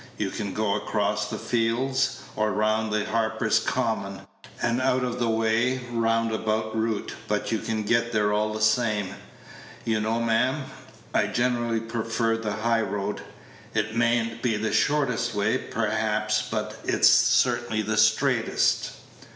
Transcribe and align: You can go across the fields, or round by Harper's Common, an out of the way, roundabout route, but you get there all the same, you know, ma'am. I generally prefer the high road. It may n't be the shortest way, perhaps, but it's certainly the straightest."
You 0.17 0.31
can 0.31 0.55
go 0.55 0.73
across 0.73 1.29
the 1.29 1.37
fields, 1.37 2.21
or 2.35 2.51
round 2.51 2.89
by 2.89 3.03
Harper's 3.03 3.59
Common, 3.59 4.21
an 4.59 4.81
out 4.81 5.03
of 5.03 5.19
the 5.19 5.29
way, 5.29 5.79
roundabout 5.91 6.75
route, 6.75 7.13
but 7.27 7.51
you 7.51 7.59
get 7.59 8.11
there 8.11 8.33
all 8.33 8.51
the 8.51 8.61
same, 8.61 9.09
you 9.85 9.99
know, 10.01 10.19
ma'am. 10.19 10.63
I 11.13 11.27
generally 11.27 11.81
prefer 11.81 12.35
the 12.35 12.51
high 12.51 12.81
road. 12.81 13.21
It 13.75 13.95
may 13.95 14.19
n't 14.19 14.41
be 14.41 14.57
the 14.57 14.73
shortest 14.73 15.35
way, 15.35 15.59
perhaps, 15.59 16.47
but 16.49 16.79
it's 16.83 17.07
certainly 17.07 17.83
the 17.83 17.95
straightest." 17.97 18.93